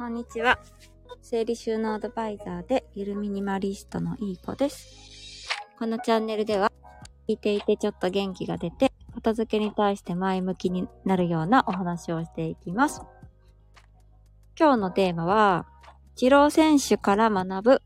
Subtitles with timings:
[0.00, 0.58] こんにちは。
[1.20, 5.46] 整理収納アドバイザーでゆるミニマリストのいい子です。
[5.78, 6.72] このチャンネルでは、
[7.28, 13.02] 聞いていてちょっと元気が出て、片付けに対して前向きになるようなお話をしていきます。
[14.58, 15.66] 今日のテーマは、
[16.14, 17.82] イチロー選手から学ぶ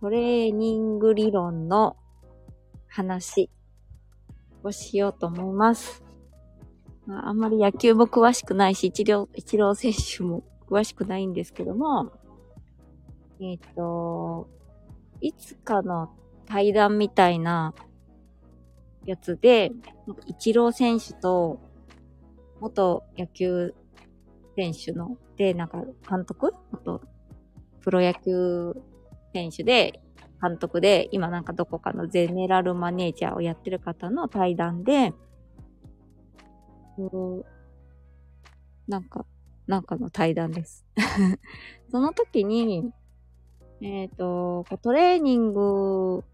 [0.00, 1.96] トレーニング理論の
[2.86, 3.48] 話
[4.62, 6.04] をしようと思います。
[7.06, 12.12] まあ、あんまり野球も詳しくないし、一郎、一郎選手も詳しくないんですけども、
[13.40, 14.48] えっ、と、
[15.20, 16.10] いつかの
[16.46, 17.74] 対談みたいな
[19.04, 19.72] やつで、
[20.26, 21.60] 一郎選手と
[22.60, 23.74] 元野球
[24.56, 26.54] 選手の、で、なんか監督？
[26.72, 27.00] 元
[27.80, 28.74] プロ野球
[29.32, 30.00] 選手で、
[30.42, 35.12] 監督で、今なんかどこかのゼネラルマネージャーをやってる方の対談で、
[38.86, 39.24] なんか、
[39.66, 40.84] なんかの対談です。
[41.90, 42.92] その時に、
[43.80, 46.24] えっ、と、トレーニング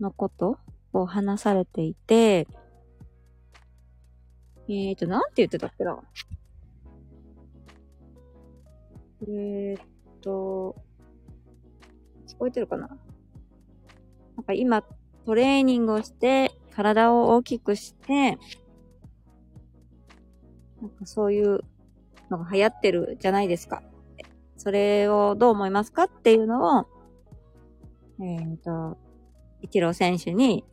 [0.00, 0.58] のこと
[0.92, 2.46] を話されていて、
[4.68, 5.98] えっ、と、なんて言ってたっけな
[9.28, 10.76] えっと、
[12.26, 12.88] 聞こえてるかな
[14.36, 14.82] なんか今、
[15.24, 18.38] トレーニングをして、体を大きくして、
[20.80, 21.60] なんかそういう
[22.32, 23.82] のが流行ってるじゃないですか。
[24.56, 26.86] それをどう思いますかっていうのを、
[28.20, 28.96] えっ、と、
[29.60, 30.64] イチロー選手に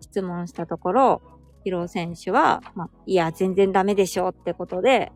[0.00, 1.22] 質問したところ、
[1.60, 5.12] イチロー選手は、まあ、いや、全然ダメでしょうってことで、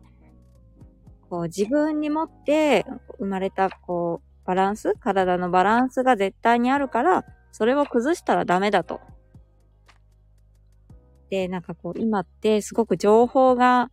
[1.29, 2.85] こう自分に持って
[3.17, 8.99] 生まれた、こう、バランス体のバランスが絶対にあるから、それを崩したらダメだと。
[11.29, 13.89] で、なんかこう、今ってすごく情報が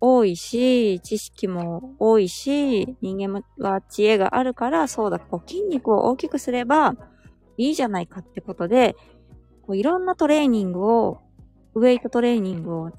[0.00, 6.94] 多いし、知識も多いし、人間は知恵があるから、そうだ、こう筋肉を大きくすれば
[7.56, 8.96] いいじゃないかってことで、
[9.62, 11.20] こういろんなトレーニングを、
[11.74, 12.90] ウェイトトレーニングを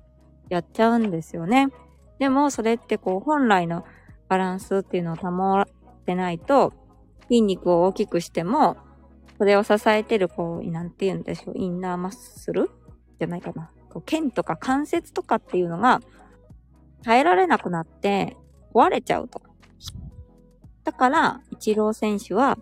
[0.49, 1.69] やっちゃうんですよね。
[2.19, 3.83] でも、それってこう、本来の
[4.29, 5.65] バランスっていうのを保っ
[6.05, 6.71] てないと、
[7.23, 8.77] 筋肉を大きくしても、
[9.37, 12.69] それを支えてる、こう、なんて言うんでしょう、インナーマッスル？
[13.17, 13.71] じゃないかな。
[13.89, 15.99] こう腱とか関節とかっていうのが
[17.03, 18.37] 耐えられなくなって
[18.73, 19.41] 壊れちゃうと。
[20.83, 22.57] だから、イチロー選手は、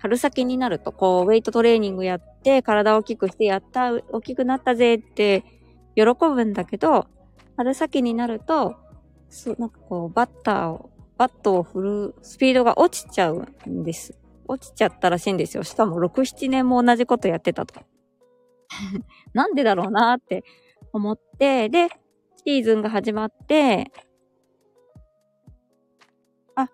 [0.00, 5.44] 春先になると、こう、ウェイトトレーニングやって、体を大きくして、やった、大きくなったぜって、
[5.94, 7.06] 喜ぶんだけど、
[7.56, 8.76] 春先になると、
[9.28, 14.18] そう、なんかこう、バッターを、バットを振るスピードが落ちちゃうんです。
[14.48, 15.64] 落ちちゃったらしいんですよ。
[15.64, 17.80] しかも6、7年も同じことやってたと。
[19.32, 20.44] なんでだろうなって
[20.92, 21.88] 思って、で、
[22.48, 23.90] シーズンが始まって、
[26.54, 26.68] あ、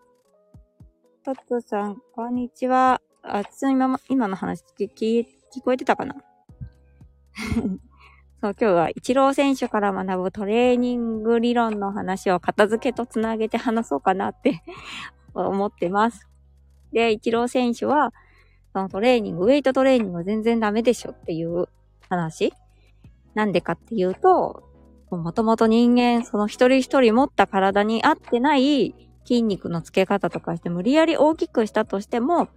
[1.25, 3.01] トットさん、こんにちは。
[3.23, 5.27] あ、ち今ま、今の話聞聞
[5.65, 6.15] こえてたかな？
[8.43, 14.63] そう、今日は、イチロー選手から学ぶトレーニング理論の話を片付けとつなげて話そうかなって
[15.33, 16.29] 思ってます。
[16.93, 18.13] で、イチロー選手は、
[18.75, 21.67] そのトレーニング、ウェイトトレーニングは全然ダメでしょっていう
[22.11, 22.53] 話
[23.33, 24.71] なんでかっていうと、
[25.17, 32.49] もともと人間、その一人一人持った体に合ってない筋肉のつけ方とかして無理やり大きくしたとしても、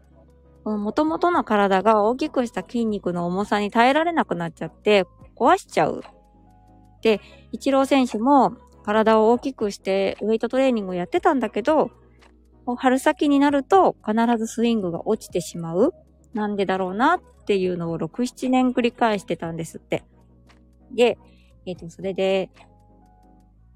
[0.66, 5.05] もともとの体が大きくした筋肉の重さに耐えられなくなっちゃって
[5.35, 6.03] 壊しちゃう。
[7.01, 7.21] で、
[7.51, 11.91] イチロー選手も体を大きくしてウェイトトレーニングをやってたんだけど、
[12.77, 15.93] 春先になると必ずスイングが落ちてしまう。
[16.33, 20.03] なんでだろうなっていうのを6、7年繰り返してたんですって。
[20.91, 21.19] で、
[21.65, 22.49] えっ、と、それで、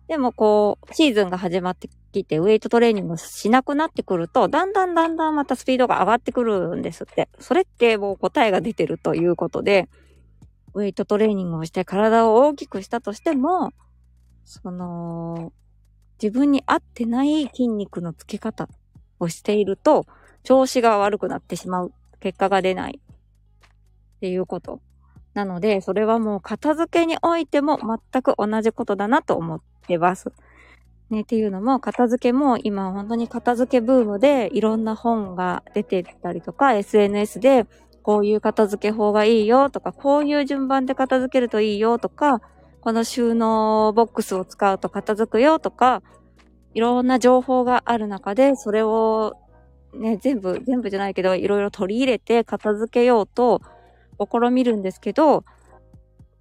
[0.08, 7.30] でもこう、シーズンが始まってきて、ウェイトトレーニングしなくなってくると、だんだんだんだんまたスピードが上がってくるんですって。
[7.40, 9.88] それってもう答えが出てるということで、
[10.74, 13.72] ウェイトトレーニングをして体を大きくしたとしても、
[14.46, 15.54] その、
[16.22, 18.68] 自分に合ってない筋肉のつけ方
[19.20, 20.06] をしていると、
[20.44, 21.94] 調子が悪くなってしまう。
[22.20, 23.00] 結果が出ない。
[23.00, 24.82] っていうこと。
[25.40, 27.80] なので、それはもう片付けにおいても
[28.12, 30.34] 全く同じことだなと思ってます。
[31.10, 37.68] ね、っていうのも、片付けも今本当に片付けブームでいろんな本が出てたりとか、SNS で
[38.04, 42.42] こういう片付け法がいいよとか、こういう順番で片付けるといいよとか、
[42.82, 46.04] この収納ボックスを使うと片付くよとか、
[46.74, 49.38] いろんな情報がある中で、それを
[49.94, 53.62] ね、全部、全部じゃないけど、いろいろ取り入れて片付けようと
[54.20, 55.44] 試みるんですけど、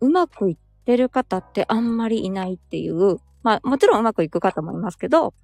[0.00, 5.34] うまくいってる方ってあんまりいないっていうまあもちろんうまくいく方もいますけど、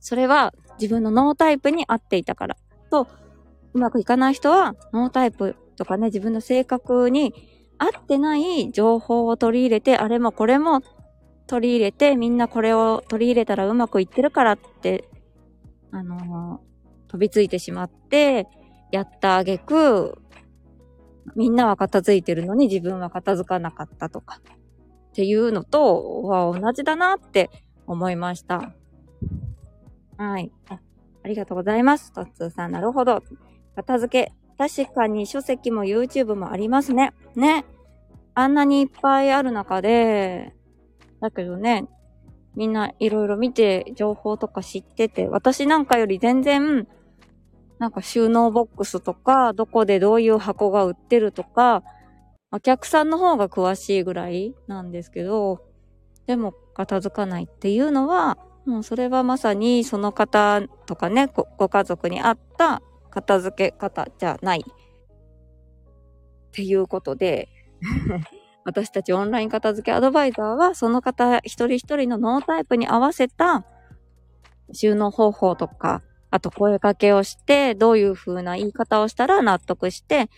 [0.00, 2.56] それは自分のノータイプに合っていたから。
[2.90, 3.06] と、
[3.74, 7.34] うまくいかない人はノータイプとかね、自分の性格に
[7.78, 10.82] 合ってない情報を取り入れて、あれもこれも
[11.46, 15.08] 取り入れて、みんなこれを取り入れたらうまくいってるからって、
[15.90, 18.46] あのー、飛びついてしまって、
[18.90, 20.18] やったあげく、
[21.36, 24.40] みんなは片付いてるのに自分は片付かなかったとか、
[25.10, 27.50] っていうのとは同じだなって
[27.86, 28.72] 思いました。
[30.16, 30.52] はい。
[30.68, 32.12] ありがとうございます。
[32.12, 33.22] トッツーさん、なるほど。
[33.76, 34.32] 片付け。
[34.58, 37.12] 確かに書籍も YouTube もありますね。
[37.36, 37.64] ね。
[38.34, 40.54] あんなにいっぱいある中で、
[41.20, 41.86] だけどね、
[42.54, 46.88] みんないろいろ見て情報とか知ってて、私なんかより全然、
[47.78, 51.82] なんか収納ボックスとか、どこでどういう箱が売ってるとか、
[52.50, 55.62] お客さんの方が詳しいぐらいなんですけど、
[56.26, 64.64] でも片付かないっていうのは、もうそれはまさにその方とかねご、ご家族に合った片付け方じゃないっ
[66.52, 67.48] ていうことで
[68.66, 73.64] 私たちオンライン片付けアドバイザーはその方一人一人のノータイプに合わせた
[74.72, 80.28] 収納方法とか、あと声かけをして、どういう風な言い方をしたら納得して、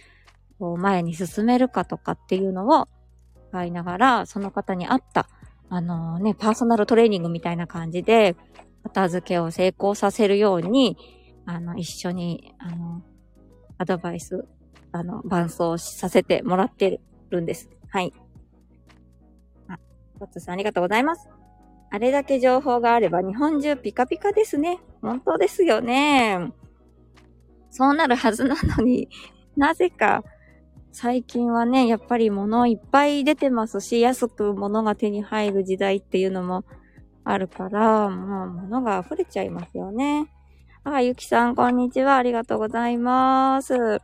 [0.58, 2.88] こう前に進めるかとかっていうのを
[3.50, 5.28] 使いながら、その方に合った
[5.72, 8.36] あのね、パーソナルトレーニングみたいな感じで、
[8.82, 10.96] 片付けを成功させるように、
[11.46, 13.02] あの、一緒に、あの、
[13.78, 14.44] アドバイス、
[14.90, 17.00] あの、伴走させてもらって
[17.30, 17.70] るんです。
[17.88, 18.12] はい。
[19.68, 19.78] あ、
[20.18, 21.39] トッツさんありがとうございます。
[21.90, 24.78] あれだけ情報があれば日本中ピカピカですね。
[25.02, 26.52] 本当ですよね。
[27.70, 29.08] そうなるはずなのに、
[29.56, 30.22] なぜか、
[30.92, 36.64] 最近はね、やっぱり物いっぱい出てますし、安く物が手に入る時代っていうのも
[37.24, 40.28] あるから、もう物が溢れちゃいますよね。
[40.84, 42.16] あ、ゆきさん、こんにちは。
[42.16, 44.00] ありがとうございます。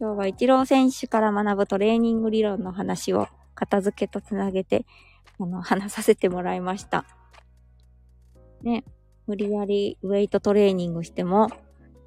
[0.00, 4.86] 今日はイチロー選手から学ぶトレーニング理論の話を片付けとつなげて、
[5.38, 7.04] あの、話させてもらいました。
[8.62, 8.84] ね、
[9.26, 11.50] 無理やりウェイトトレーニングしても、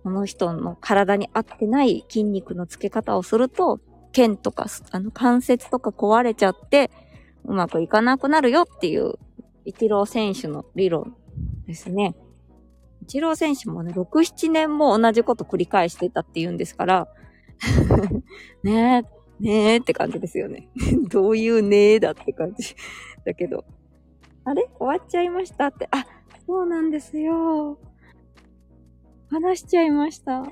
[0.03, 3.79] この人の体に合ってない筋肉のつけ方をすると、
[4.13, 6.89] 腱とか、あの、関節とか壊れちゃって、
[7.45, 9.13] うまくいかなくなるよっていう、
[9.65, 11.15] イチロー選手の理論
[11.65, 12.15] ですね。
[13.03, 17.07] イチロー選手もね、6、7年も同じこと繰り返してたって言うんですから、
[18.63, 20.69] ねえ、ねえって感じですよね。
[21.09, 22.75] どういうねえだって感じ。
[23.25, 23.65] だけど、
[24.43, 24.69] あれ？
[24.79, 25.87] 終わっちゃいましたって。
[25.91, 26.05] あ、
[26.45, 27.77] そうなんですよ。
[29.29, 30.43] 話しちゃいました。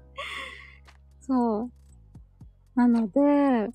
[1.20, 1.70] そう。
[2.74, 3.70] なので、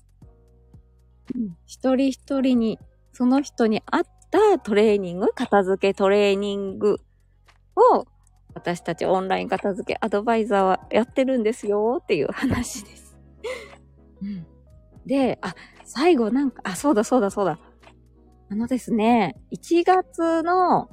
[1.66, 2.78] 一人一人に、
[3.12, 7.00] その人に合ったトレーニング、片付けトレーニング
[7.74, 8.06] を、
[8.54, 13.09] 私たちオンライン片付けアドバイザーはやってるんですよっていう話です。
[14.22, 14.46] うん、
[15.06, 17.58] で、あ、最後なんか、あ、そうだそうだそうだ。
[18.50, 20.88] あのですね、1月の、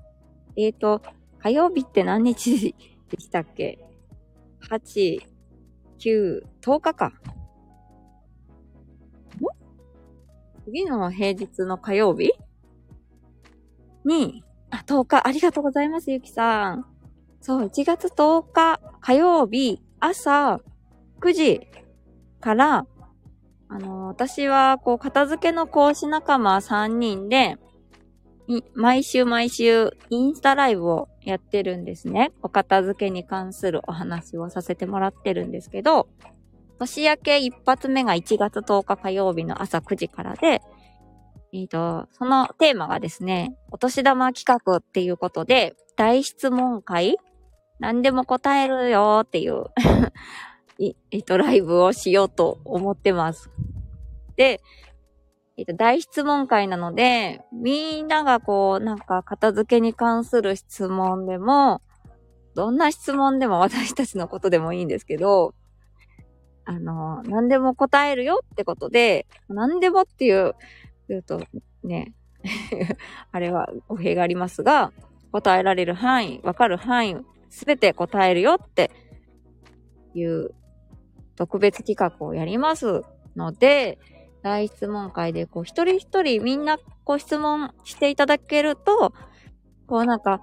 [0.56, 1.01] えっ、ー、と、
[1.39, 2.75] 火曜日って何日
[3.09, 3.79] でしたっけ
[4.69, 5.21] ?8、
[6.00, 7.13] 9、10日か。
[10.66, 12.33] 次の平日の火曜日？
[14.04, 16.85] に、あ、10日、ありがとうございます、ゆきさん。
[17.40, 20.59] そう、1月10日火曜日朝
[21.21, 21.68] 9時
[22.42, 22.85] から、
[23.69, 27.57] あの、私は、こう、片付けの講師仲間3人で、
[28.74, 32.31] 毎週毎週インスタライブをやってるんですね。
[32.42, 36.07] お片付けに関するお話をさせてもらってるんですけど、
[36.80, 40.62] 年明け一発目が1月10日火曜日の朝9時からで、
[41.52, 47.18] えっ、ー、と、そのテーマがですね、お年玉企画っていうことで、大質問会
[47.80, 49.66] 何でも答えるよっていう
[50.80, 53.50] えっ、と、ライブをしようと思ってます。
[54.36, 54.62] で、
[55.57, 61.81] えっ、と、大質問会なので、みんながこう、なんか片付けに関する質問でも、
[62.54, 65.54] どんな質問でも私たちのことでもいいんですけど、
[66.66, 70.54] あの、何でも答えるよってことで、何でもっていう、
[71.07, 71.42] 言うと
[71.84, 72.14] ね、
[73.31, 74.92] あれは語弊がありますが、
[75.31, 77.18] 答えられる範囲、わかる範囲、
[77.50, 78.92] すべて答えるよって
[80.14, 80.52] いう
[81.37, 83.03] 特別企画をやります
[83.37, 83.97] ので、
[84.44, 89.13] 大質問会でこう一人一人みんなこう質問していただけると、
[89.87, 90.41] こうなんか、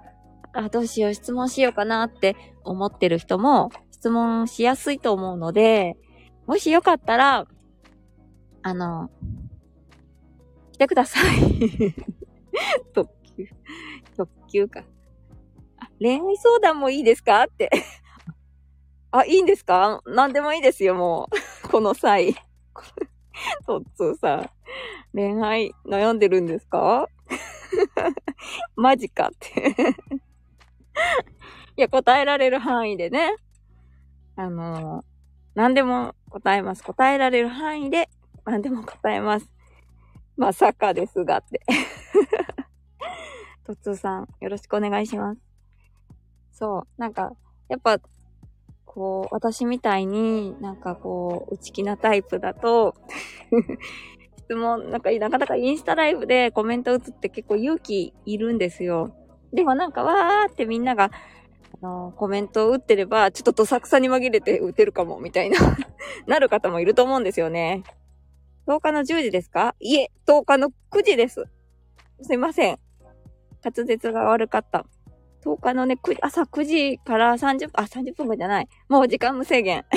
[0.52, 5.96] あ、どうしよう質問しようかなって思ってる人も質問しやすいと思うので、
[6.46, 7.46] もしよかったら、
[8.62, 9.10] あの、
[10.72, 11.94] 来てください
[12.94, 13.46] 特急。
[14.16, 14.84] 特急か。
[15.78, 17.44] あ、恋愛相談もいいですか？
[17.44, 17.70] って。
[19.16, 20.00] あ、いいんですか？
[20.06, 21.28] 何でもいいですよ、も
[21.64, 21.68] う。
[21.70, 22.34] この際。
[23.66, 24.50] とっつーさん。
[25.14, 27.08] 恋愛悩んでるんですか？
[28.74, 29.76] マジかって
[31.76, 33.36] いや、答えられる範囲でね。
[34.36, 35.04] あのー、
[35.54, 36.82] 何でも答えます。
[36.82, 38.08] 答えられる範囲で
[38.44, 39.48] 何でも答えます。
[40.36, 41.60] まさかですがって。
[43.64, 45.40] とつーさん、よろしくお願いします。
[46.50, 47.32] そう、なんか、
[47.68, 47.98] やっぱ、
[48.94, 52.94] こう、私みたいになんかこう、内気なタイプだと
[54.38, 59.14] 質問、なんか、なかなかインスタライブでコメント打つって結構勇気いるんですよ。
[59.52, 61.10] でもなんか、わーってみんなが、
[61.82, 65.58] あのー、コメントを打ってれば、ちょっとどさくさに紛れて打てるかも、みたいな
[66.26, 67.82] なる方もいると思うんですよね。
[68.66, 69.74] 10日の10時ですか？
[69.80, 71.46] いえ、10日の9時です。
[72.22, 72.78] すいません。
[73.62, 74.86] 滑舌が悪かった。
[75.44, 78.68] 10日のね、朝9時から30分、あ、30分後じゃない。
[78.88, 79.84] もう時間無制限。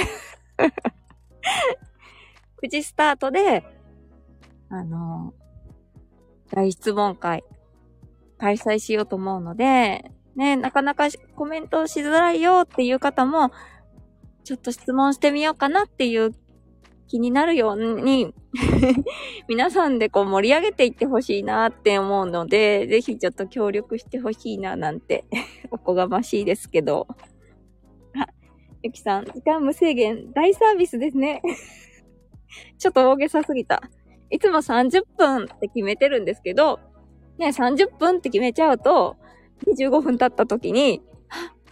[2.64, 3.64] 9時スタートで、
[4.70, 5.34] あの、
[6.52, 7.44] 大質問会、
[8.38, 13.52] 開催しようと思うので、ね、なかなかコメントしづらいよっていう方も、
[14.44, 16.32] ちょっと質問してみようかなっていう
[17.08, 18.34] 気になるように
[19.48, 25.26] 皆さんでこう盛り上げていってほしいなって思うので、ぜひちょっと協力してほしいななんて
[25.72, 27.08] おこがましいですけど。
[28.16, 28.28] あ、
[28.84, 31.42] ゆきさん、時間無制限、大サービスですね
[32.78, 33.82] ちょっと大げさすぎた。
[34.30, 36.80] いつも30分って決めてるんですけど、
[37.38, 39.16] ね、30分って決めちゃうと、
[39.66, 41.02] 25分経った時に、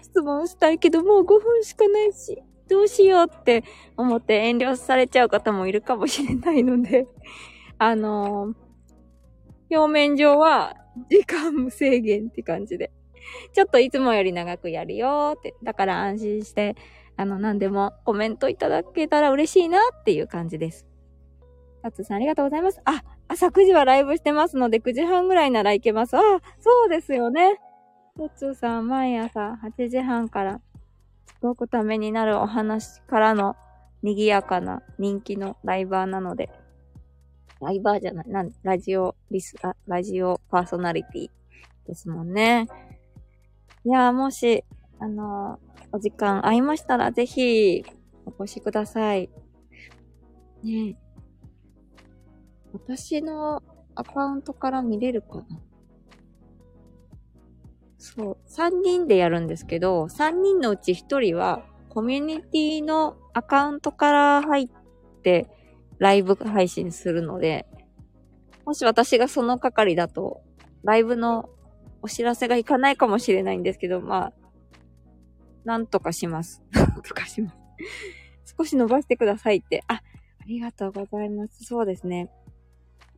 [0.02, 3.64] 質問したいけどもう5分しかないし、どうしようって
[3.98, 7.08] 思って遠慮されちゃう方もいるかもしれないので、
[7.78, 10.76] あのー、表面上は
[11.10, 12.92] 時間無制限って感じで、
[13.54, 16.76] ちょっといつもより長くやるよって、だから安心して、
[17.18, 20.86] あの、何でもコメントいただけたら嬉しいなっていう感じです。
[21.82, 22.82] タツさんありがとうございます。
[22.86, 26.18] あ、朝9時はライブしてますので、9時半ぐらいなら行けます。
[26.18, 26.20] あ、
[26.60, 27.60] そうですよね。
[28.18, 30.62] トツさん、毎朝8時半から、
[31.42, 33.56] ごくためになるお話からの
[34.02, 36.50] 賑やかな人気のライバーなので、
[37.62, 41.30] ライバーじゃない、なん、ラジオリス、あ、ラジオパーソナリティ
[41.88, 42.68] ですもんね。
[43.86, 44.64] いやー、もし、
[45.00, 47.86] あのー、お時間合いましたら、ぜひ、
[48.26, 49.30] お越しください。
[50.64, 50.98] ね
[52.74, 53.62] 私の
[53.94, 55.46] アカウントから見れるかな？
[58.06, 64.70] そう、3人でやるんですけど、3人のうち1人はコミュニティのアカウントから入っ
[65.24, 65.48] て
[65.98, 67.66] ライブ配信するので、
[68.64, 70.42] もし私がその係だと、
[70.84, 71.50] ライブの
[72.04, 74.34] お知らせがいかないかもしれないんですけど、まあ、
[75.64, 76.62] なんとかします。
[76.74, 77.58] なんとかします。
[78.58, 79.84] 少し伸ばしてくださいって。
[79.88, 80.02] あ、あ
[80.46, 81.64] りがとうございます。
[81.64, 82.30] そうですね。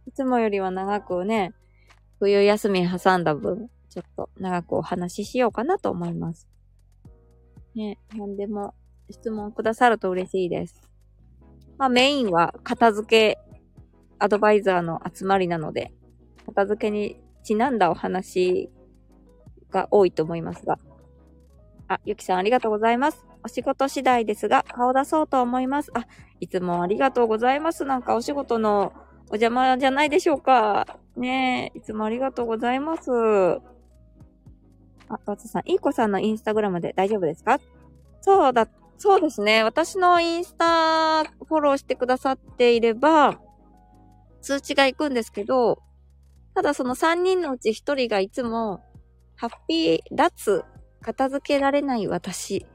[0.06, 1.54] いつもよりは長くね、
[2.20, 6.48] 冬休み挟んだ分、ちょっと長くお話ししようかなと思います。
[7.76, 8.74] ね、何でも
[9.10, 10.82] 質問くださると嬉しいです。
[11.78, 13.40] まあメインは片付け
[14.20, 15.94] アドバイザーの集まりなので、
[16.46, 18.70] 片付けにちなんだお話
[19.70, 20.80] が多いと思いますが。
[21.88, 23.26] あ、ゆきさんありがとうございます。
[23.44, 25.92] お仕事次第ですが、顔出そうと思います。
[25.94, 26.06] あ、
[26.40, 27.86] いつもありがとうございます。
[27.86, 28.92] なんかお仕事の
[29.30, 31.00] お邪魔じゃないでしょうか。
[31.16, 33.10] ねえ、いつもありがとうございます。
[35.10, 37.60] あ、わつさん、いい子さんのインスタグラムで大丈夫ですか？
[38.22, 39.64] そうだ、そうですね。
[39.64, 43.40] 私のインスタフォローしてくださっていれば、
[44.42, 45.82] 通知が行くんですけど、
[46.56, 48.82] ただその3人のうち1人がいつも、
[49.36, 50.66] ハッピー、脱、
[51.02, 52.66] 片付けられない私、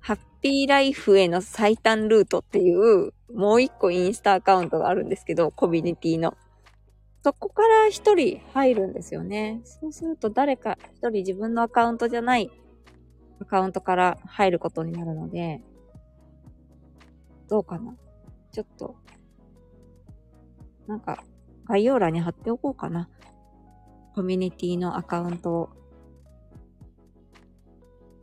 [0.00, 6.36] ハッピーライフへの最短ルートっていう、もう一個インスタアカウントがあるんですけど、コミュニティの。
[7.22, 9.60] そこから一人入るんですよね。
[9.64, 12.50] そうすると誰か一人自分のアカウントじゃない
[13.40, 15.62] アカウントから入ることになるので、
[17.48, 17.94] どうかな
[18.52, 18.96] ちょっと、
[20.86, 21.22] なんか
[21.66, 23.08] 概要欄に貼っておこうかな。
[24.14, 25.70] コミュニティのアカウントを。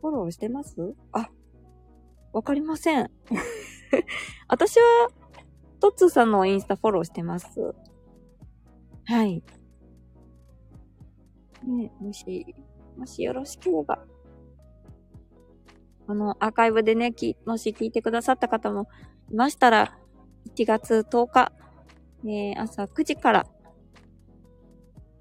[0.00, 0.94] フォローしてます？
[1.12, 1.30] あ、
[2.32, 3.10] わかりません。
[4.48, 5.08] 私は、
[5.80, 7.74] トッツーさんのインスタフォローしてます。
[9.08, 9.42] はい。
[11.64, 12.54] ねもし、
[12.94, 14.04] もしよろしければ。
[16.06, 18.86] あの、アーカイブでね、き、もし聞いてくださった方も
[19.30, 19.98] いましたら、
[20.54, 21.52] 1月10日、
[22.24, 23.46] えー、朝9時から、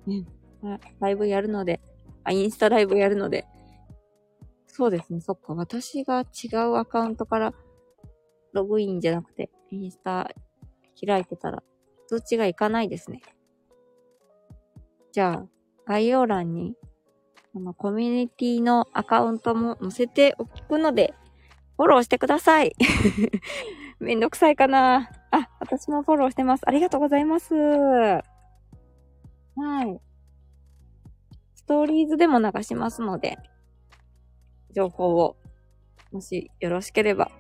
[0.06, 0.26] ね、
[1.00, 1.80] ライブやるので、
[2.26, 3.46] あ、インスタライブやるので、
[4.68, 5.54] そうですね、そっか。
[5.54, 7.54] 私が違うアカウントから
[8.52, 10.30] ログインじゃなくて、インスタ
[11.06, 11.64] 開いてたら、
[12.08, 13.22] 通知がいかないですね。
[15.18, 15.48] じゃあ、
[15.88, 16.76] 概要欄に、
[17.52, 21.16] このコミュニティのアカウントも載せておくので、
[21.76, 22.76] フォローしてください。
[24.00, 26.62] めんどくさいかなあ、私もフォローしてます。
[26.68, 27.56] ありがとうございます。
[27.56, 28.22] は
[29.86, 30.00] い。
[31.56, 33.40] ストーリーズでも流しますので、
[34.70, 35.36] 情報を、
[36.12, 37.32] もしよろしければ、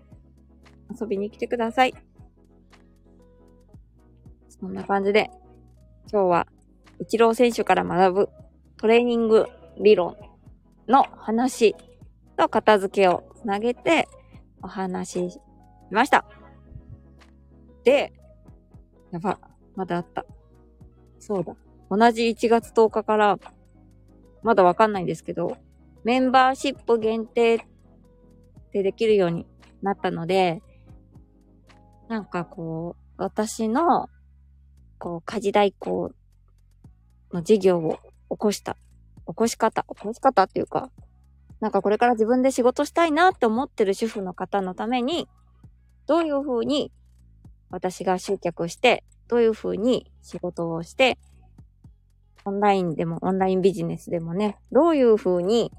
[0.99, 1.93] 遊びに来てください。
[4.49, 5.29] そんな感じで、
[6.11, 6.47] 今日は、
[6.99, 8.29] 一郎選手から学ぶ
[8.77, 9.47] トレーニング
[9.79, 10.15] 理論
[10.87, 11.75] の話
[12.37, 14.07] と片付けをつなげて
[14.61, 15.39] お話しし
[15.91, 16.25] ました。
[17.83, 18.13] で、
[19.11, 19.39] やば、
[19.75, 20.25] まだあった。
[21.19, 21.55] そうだ。
[21.89, 23.39] 同じ1月10日から、
[24.43, 25.57] まだわかんないんですけど、
[26.03, 27.59] メンバーシップ限定っ
[28.71, 29.45] てできるように
[29.81, 30.61] なったので、
[32.07, 34.09] なんかこう、私の、
[34.99, 36.11] こう、家事代行
[37.33, 38.77] の事業を起こした、
[39.27, 40.89] 起こし方、起こし方っていうか、
[41.59, 45.27] なんかこれから自分で仕事したいなって思ってる主婦の方のために、
[46.05, 46.91] どういう風に
[47.69, 51.17] 私が集客して、どういう風に仕事をして、
[52.45, 55.71] オンラインでも、オンラインビジネスでもね、どういう風に、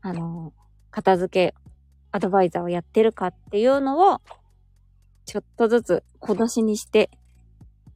[0.00, 0.54] あの、
[0.90, 1.54] 片付け、
[2.12, 4.20] アドバイザーをやってるかっていうのを、
[5.26, 7.10] ちょっとずつ小出しにして、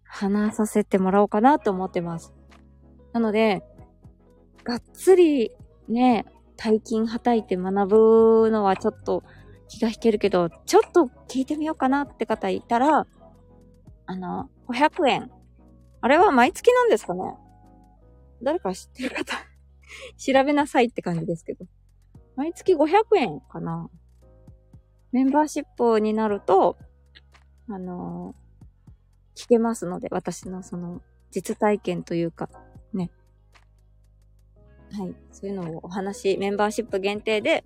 [0.05, 2.35] 話させてもらおうかなと思ってます。
[3.13, 3.63] なので、
[4.65, 5.53] がっつり
[5.89, 6.25] ね、
[6.57, 9.23] 大金はたいて学ぶのはちょっと
[9.69, 13.07] 気が引けるけど、ちょっと聞いてみようかなって方いたら、
[14.07, 15.31] あの、500円。
[16.01, 17.23] あれは毎月なんですかね？
[18.43, 19.37] 誰か知ってる方
[20.17, 21.65] 調べなさいって感じですけど。
[22.35, 23.89] 毎月500円かな
[25.13, 26.77] メンバーシップになると、
[27.69, 28.35] あの
[29.37, 32.49] 聞けますので、私のその実体験というか、
[32.97, 33.11] ね。
[34.93, 35.15] はい。
[35.31, 37.65] そういうのをお話、メンバーシップ限定で、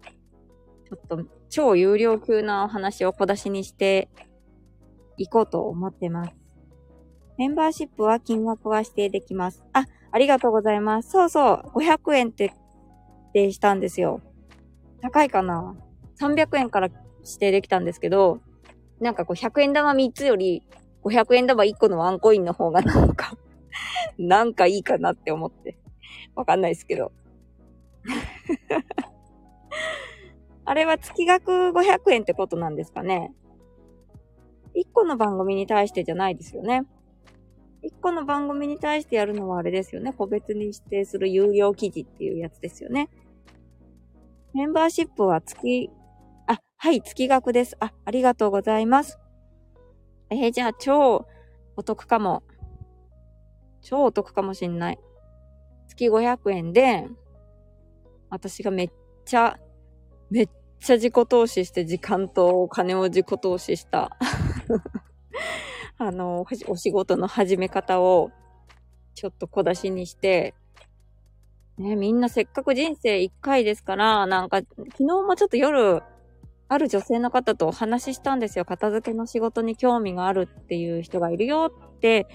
[0.89, 4.09] ちょっと超有料級なお話を小出しにして
[5.17, 6.33] いこうと思ってます。
[7.39, 9.65] メンバーシップは金額は指定できます。
[9.73, 11.11] あ、ありがとうございます。
[11.11, 12.45] そうそう、500円って
[13.35, 14.21] 指定したんですよ。
[15.03, 15.77] 高いかな
[16.21, 16.89] ?300 円から
[17.25, 18.41] 指定できたんですけど、
[19.01, 20.63] なんかこう100円玉3つより
[21.05, 23.37] 500円玉1個のワンコインの方がなんか
[24.19, 25.77] なんかいいかなって思って。
[26.35, 27.13] わかんないですけど。
[30.65, 33.33] あれは月額500円ってことなんですかね。
[34.75, 36.85] 1個の番組に対してじゃないですよね。
[37.83, 40.13] 1個の番組に対してやるのはあれですよね。
[40.13, 43.09] 個別に指定する有料記事っていうやつですよね。
[44.53, 45.91] メンバーシップは月、
[46.47, 47.77] あ、はい、月額です。
[47.81, 49.19] あ、ありがとうございます。
[50.31, 51.27] えー、じゃあ超
[51.77, 52.43] お得かも。
[53.87, 54.99] 超お得かもしんない。
[55.87, 57.07] 月500円で、
[58.31, 58.91] 私がめっ
[59.25, 59.61] ちゃ、
[60.29, 60.49] めっ
[60.81, 64.17] ちゃ自己投資して時間とお金を自己投資した
[65.99, 68.33] あの、お仕事の始め方を
[69.15, 70.55] ちょっと小出しにして、
[71.79, 76.03] ね、みんなせっかく人生一回ですから、なんか、昨日もちょっと夜、
[76.69, 78.65] ある女性の方とお話ししたんですよ。
[78.65, 82.27] 片付けの仕事に興味があるっていう人がいるよって、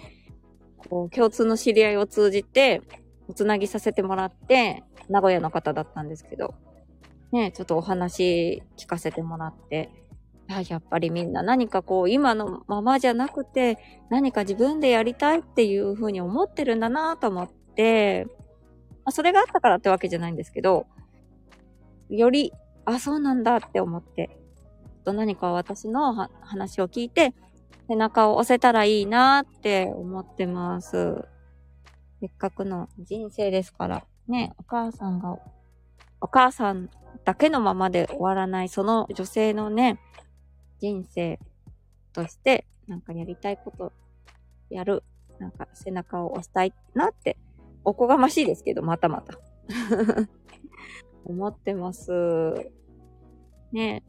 [0.90, 2.82] こう、共通の知り合いを通じて、
[3.28, 6.54] おつなぎさせてもらって、名古屋の方だったんですけど、
[7.32, 9.90] ね、ちょっとお話聞かせてもらって、
[10.48, 13.78] ややっぱりみんな何かこう、今のままじゃなくて、
[14.10, 18.26] 何か自分でやりたいっていうふうに思ってるんだなと思って、
[19.04, 20.88] まあ、それがあったからってわけじゃないんですけど、
[22.10, 22.52] より
[22.86, 24.38] あ、そうなんだって思って、
[25.06, 27.34] と何か私の話を聞いて、
[27.92, 31.26] 背中を押せたらいいなって思ってます。
[32.22, 35.38] せっかくの人生ですから、ね、お母さんが、
[36.22, 36.90] お母さん
[37.26, 40.00] だけのままで終わらない、その女性のね、
[40.80, 41.38] 人生
[42.14, 43.92] として、なんかやりたいこと
[44.70, 45.04] やる、
[45.38, 47.36] なんか背中を押したいなって、
[47.84, 49.38] おこがましいですけど、またまた。
[51.26, 52.10] 思ってます。
[53.74, 54.02] ね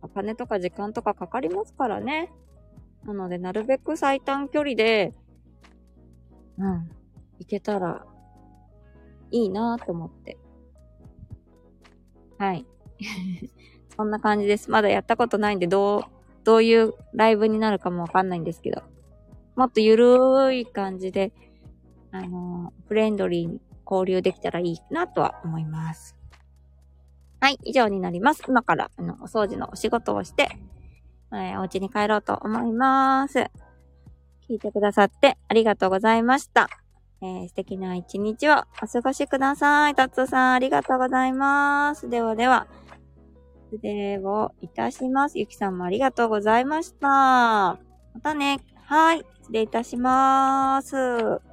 [0.00, 2.32] お金とか時間とかかかりますからね。
[3.04, 5.14] なので、なるべく最短距離で、
[6.58, 6.90] うん、
[7.38, 8.04] 行けたら
[9.30, 10.38] いいなと思って。
[12.38, 12.66] はい。
[13.96, 14.70] そんな感じです。
[14.70, 16.02] まだやったことないんで、どう、
[16.44, 18.82] どういうライブになるかもわかんないんですけど。
[19.54, 21.32] もっとゆるーい感じで
[22.14, 23.60] あの、フレンドリーに
[23.90, 26.14] 交流できたらいいなとは思います。
[27.40, 28.42] はい、以上になります。
[28.46, 30.50] 今から、あの、お掃除のお仕事をして、
[31.32, 33.50] えー、お家に帰ろうと思います。
[34.48, 36.68] 聞いてくださってありがとうございました。
[37.22, 39.94] えー、素敵な一日をお過ごしください。
[39.94, 42.08] タツさん、ありがとうございます。
[42.08, 42.66] ではでは、
[43.70, 45.38] 失礼をいたします。
[45.38, 47.08] ゆきさんもありがとうございました。
[47.08, 47.78] ま
[48.22, 48.58] たね。
[48.84, 49.24] はい。
[49.40, 51.51] 失礼いたします。